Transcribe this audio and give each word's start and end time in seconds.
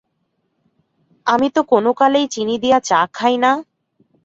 আমি 1.27 1.47
তো 1.49 1.61
কোনোকালেই 1.63 2.25
চিনি 2.27 2.55
দিয়া 2.57 2.77
চা 2.81 2.99
খাই 3.13 3.35
না। 3.37 3.51